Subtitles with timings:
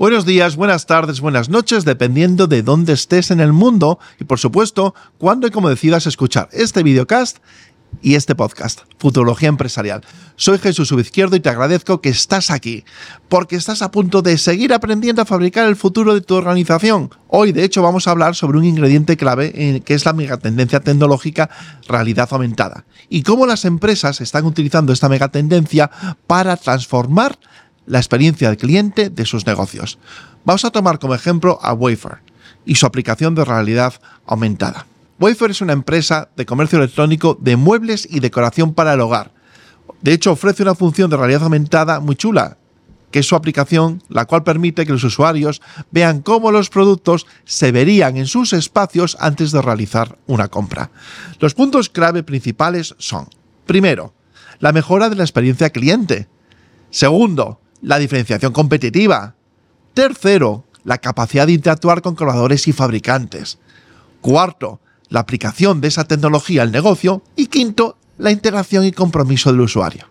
[0.00, 4.38] Buenos días, buenas tardes, buenas noches, dependiendo de dónde estés en el mundo y por
[4.38, 7.36] supuesto, cuándo y cómo decidas escuchar este videocast
[8.00, 10.00] y este podcast, Futurología Empresarial.
[10.36, 12.82] Soy Jesús Subizquierdo y te agradezco que estás aquí,
[13.28, 17.10] porque estás a punto de seguir aprendiendo a fabricar el futuro de tu organización.
[17.28, 21.50] Hoy, de hecho, vamos a hablar sobre un ingrediente clave que es la megatendencia tecnológica
[21.86, 25.90] realidad aumentada y cómo las empresas están utilizando esta megatendencia
[26.26, 27.38] para transformar
[27.86, 29.98] la experiencia del cliente de sus negocios.
[30.44, 32.18] Vamos a tomar como ejemplo a Wafer
[32.64, 33.94] y su aplicación de realidad
[34.26, 34.86] aumentada.
[35.18, 39.32] Wafer es una empresa de comercio electrónico de muebles y decoración para el hogar.
[40.00, 42.56] De hecho, ofrece una función de realidad aumentada muy chula,
[43.10, 45.60] que es su aplicación, la cual permite que los usuarios
[45.90, 50.90] vean cómo los productos se verían en sus espacios antes de realizar una compra.
[51.38, 53.28] Los puntos clave principales son,
[53.66, 54.14] primero,
[54.58, 56.28] la mejora de la experiencia cliente.
[56.90, 59.34] Segundo, la diferenciación competitiva.
[59.94, 63.58] Tercero, la capacidad de interactuar con colaboradores y fabricantes.
[64.20, 69.62] Cuarto, la aplicación de esa tecnología al negocio y quinto, la integración y compromiso del
[69.62, 70.06] usuario.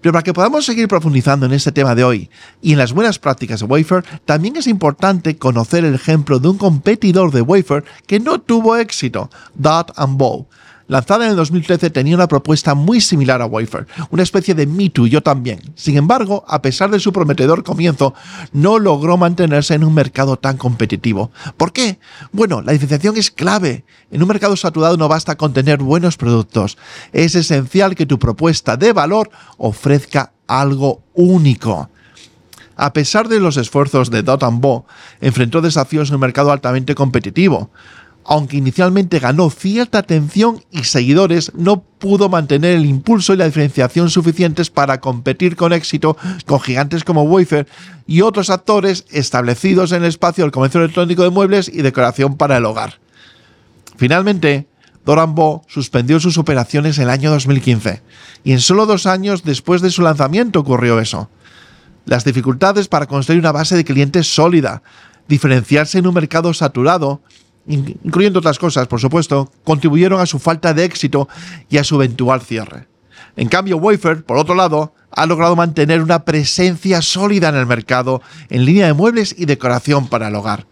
[0.00, 3.18] Pero para que podamos seguir profundizando en este tema de hoy y en las buenas
[3.20, 8.18] prácticas de Wafer, también es importante conocer el ejemplo de un competidor de Wafer que
[8.18, 10.48] no tuvo éxito, Dot and Bow,
[10.92, 14.90] lanzada en el 2013, tenía una propuesta muy similar a Wafer, una especie de Me
[14.90, 15.58] Too, yo también.
[15.74, 18.12] Sin embargo, a pesar de su prometedor comienzo,
[18.52, 21.30] no logró mantenerse en un mercado tan competitivo.
[21.56, 21.98] ¿Por qué?
[22.30, 23.86] Bueno, la diferenciación es clave.
[24.10, 26.76] En un mercado saturado no basta con tener buenos productos.
[27.14, 31.88] Es esencial que tu propuesta de valor ofrezca algo único.
[32.76, 34.84] A pesar de los esfuerzos de Dot Bo,
[35.22, 37.70] enfrentó desafíos en un mercado altamente competitivo
[38.24, 44.10] aunque inicialmente ganó cierta atención y seguidores, no pudo mantener el impulso y la diferenciación
[44.10, 46.16] suficientes para competir con éxito
[46.46, 47.66] con gigantes como Wafer
[48.06, 52.56] y otros actores establecidos en el espacio del comercio electrónico de muebles y decoración para
[52.56, 52.98] el hogar.
[53.96, 54.66] Finalmente,
[55.04, 58.02] Dorambo suspendió sus operaciones en el año 2015
[58.44, 61.28] y en solo dos años después de su lanzamiento ocurrió eso.
[62.04, 64.82] Las dificultades para construir una base de clientes sólida,
[65.28, 67.20] diferenciarse en un mercado saturado
[67.66, 71.28] incluyendo otras cosas, por supuesto, contribuyeron a su falta de éxito
[71.68, 72.88] y a su eventual cierre.
[73.36, 78.22] En cambio, Wafer, por otro lado, ha logrado mantener una presencia sólida en el mercado
[78.48, 80.66] en línea de muebles y decoración para el hogar.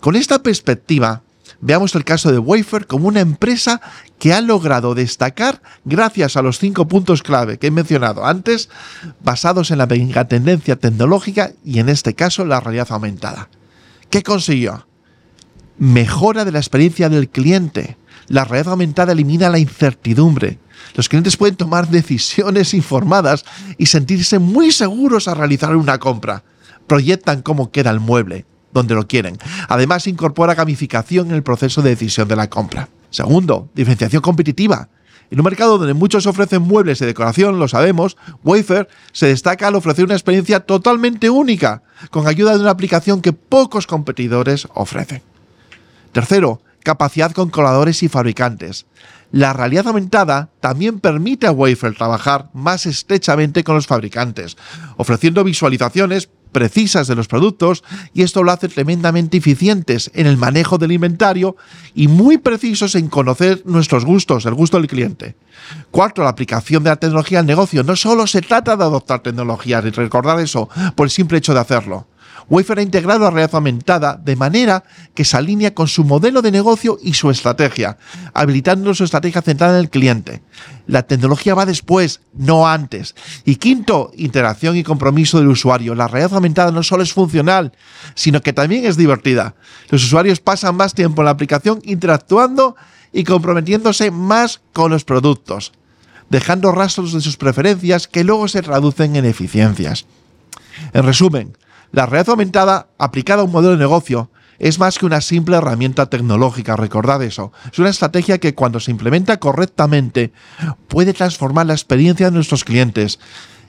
[0.00, 1.22] Con esta perspectiva,
[1.60, 3.80] veamos el caso de Wafer como una empresa
[4.18, 8.68] que ha logrado destacar gracias a los cinco puntos clave que he mencionado antes,
[9.22, 13.48] basados en la tendencia tecnológica y en este caso la realidad aumentada.
[14.10, 14.86] ¿Qué consiguió?
[15.78, 17.96] Mejora de la experiencia del cliente.
[18.28, 20.58] La realidad aumentada elimina la incertidumbre.
[20.94, 23.44] Los clientes pueden tomar decisiones informadas
[23.78, 26.42] y sentirse muy seguros a realizar una compra.
[26.86, 29.38] Proyectan cómo queda el mueble, donde lo quieren.
[29.68, 32.88] Además, incorpora gamificación en el proceso de decisión de la compra.
[33.10, 34.88] Segundo, diferenciación competitiva.
[35.30, 39.74] En un mercado donde muchos ofrecen muebles de decoración, lo sabemos, Wafer se destaca al
[39.74, 45.22] ofrecer una experiencia totalmente única, con ayuda de una aplicación que pocos competidores ofrecen.
[46.16, 48.86] Tercero, capacidad con coladores y fabricantes.
[49.32, 54.56] La realidad aumentada también permite a Wafer trabajar más estrechamente con los fabricantes,
[54.96, 57.84] ofreciendo visualizaciones precisas de los productos
[58.14, 61.54] y esto lo hace tremendamente eficientes en el manejo del inventario
[61.94, 65.36] y muy precisos en conocer nuestros gustos, el gusto del cliente.
[65.90, 67.82] Cuarto, la aplicación de la tecnología al negocio.
[67.84, 71.60] No solo se trata de adoptar tecnologías y recordar eso por el simple hecho de
[71.60, 72.06] hacerlo.
[72.48, 76.50] Wafer ha integrado la realidad aumentada de manera que se alinea con su modelo de
[76.50, 77.98] negocio y su estrategia,
[78.34, 80.42] habilitando su estrategia centrada en el cliente.
[80.86, 83.14] La tecnología va después, no antes.
[83.44, 85.94] Y quinto, interacción y compromiso del usuario.
[85.94, 87.72] La realidad aumentada no solo es funcional,
[88.14, 89.56] sino que también es divertida.
[89.90, 92.76] Los usuarios pasan más tiempo en la aplicación interactuando
[93.12, 95.72] y comprometiéndose más con los productos,
[96.28, 100.06] dejando rastros de sus preferencias que luego se traducen en eficiencias.
[100.92, 101.56] En resumen,
[101.96, 106.10] la realidad aumentada aplicada a un modelo de negocio es más que una simple herramienta
[106.10, 107.52] tecnológica, recordad eso.
[107.72, 110.30] Es una estrategia que cuando se implementa correctamente
[110.88, 113.18] puede transformar la experiencia de nuestros clientes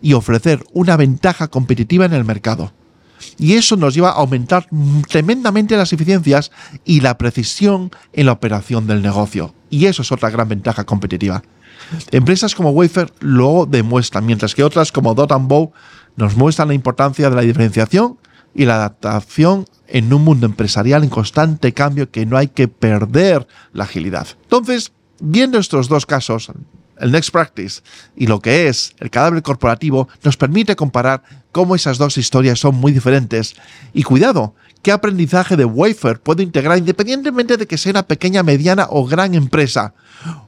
[0.00, 2.72] y ofrecer una ventaja competitiva en el mercado.
[3.38, 4.68] Y eso nos lleva a aumentar
[5.08, 6.52] tremendamente las eficiencias
[6.84, 9.52] y la precisión en la operación del negocio.
[9.68, 11.42] Y eso es otra gran ventaja competitiva.
[12.12, 15.72] Empresas como Wafer lo demuestran, mientras que otras como Dot Bow
[16.16, 18.18] nos muestran la importancia de la diferenciación
[18.54, 23.46] y la adaptación en un mundo empresarial en constante cambio que no hay que perder
[23.72, 24.26] la agilidad.
[24.42, 26.50] Entonces, viendo estos dos casos,
[26.98, 27.82] el Next Practice,
[28.14, 32.76] y lo que es el cadáver corporativo, nos permite comparar cómo esas dos historias son
[32.76, 33.56] muy diferentes.
[33.92, 38.86] Y cuidado, qué aprendizaje de Wafer puedo integrar independientemente de que sea una pequeña, mediana
[38.88, 39.94] o gran empresa.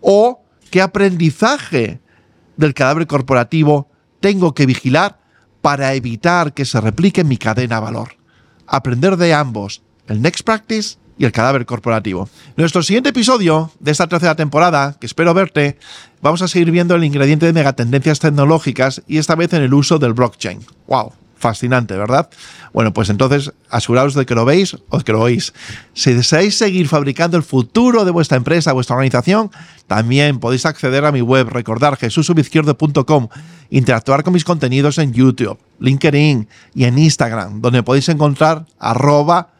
[0.00, 2.00] O qué aprendizaje
[2.56, 3.88] del cadáver corporativo
[4.20, 5.19] tengo que vigilar
[5.60, 8.16] para evitar que se replique mi cadena de valor.
[8.66, 12.28] Aprender de ambos, el Next Practice y el cadáver corporativo.
[12.48, 15.78] En nuestro siguiente episodio de esta tercera temporada, que espero verte,
[16.22, 19.98] vamos a seguir viendo el ingrediente de megatendencias tecnológicas y esta vez en el uso
[19.98, 20.60] del blockchain.
[20.86, 21.12] ¡Wow!
[21.40, 22.28] Fascinante, ¿verdad?
[22.74, 25.54] Bueno, pues entonces aseguraos de que lo veis o de que lo oís.
[25.94, 29.50] Si deseáis seguir fabricando el futuro de vuestra empresa, vuestra organización,
[29.86, 33.28] también podéis acceder a mi web, recordar jesusubizquierdo.com,
[33.70, 39.54] interactuar con mis contenidos en YouTube, LinkedIn y en Instagram, donde podéis encontrar arroba.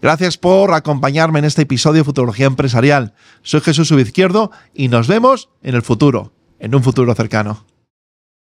[0.00, 3.12] Gracias por acompañarme en este episodio de Futurología Empresarial.
[3.42, 4.02] Soy Jesús V.
[4.02, 7.66] Izquierdo y nos vemos en el futuro, en un futuro cercano.